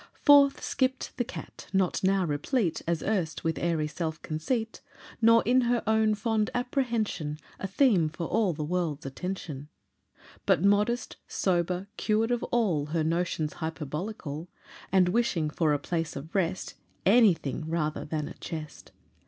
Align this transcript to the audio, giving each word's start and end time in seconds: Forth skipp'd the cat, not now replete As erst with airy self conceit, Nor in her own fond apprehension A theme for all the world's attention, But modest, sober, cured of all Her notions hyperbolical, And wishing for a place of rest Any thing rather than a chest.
Forth 0.23 0.63
skipp'd 0.63 1.11
the 1.17 1.23
cat, 1.23 1.67
not 1.73 2.03
now 2.03 2.25
replete 2.25 2.81
As 2.87 3.03
erst 3.03 3.43
with 3.43 3.59
airy 3.59 3.85
self 3.87 4.19
conceit, 4.23 4.81
Nor 5.21 5.43
in 5.43 5.61
her 5.61 5.83
own 5.85 6.15
fond 6.15 6.49
apprehension 6.55 7.37
A 7.59 7.67
theme 7.67 8.09
for 8.09 8.25
all 8.25 8.51
the 8.51 8.63
world's 8.63 9.05
attention, 9.05 9.67
But 10.47 10.63
modest, 10.63 11.17
sober, 11.27 11.85
cured 11.97 12.31
of 12.31 12.41
all 12.45 12.87
Her 12.87 13.03
notions 13.03 13.53
hyperbolical, 13.61 14.49
And 14.91 15.07
wishing 15.09 15.51
for 15.51 15.71
a 15.71 15.77
place 15.77 16.15
of 16.15 16.33
rest 16.33 16.73
Any 17.05 17.35
thing 17.35 17.69
rather 17.69 18.03
than 18.03 18.27
a 18.27 18.33
chest. 18.33 18.91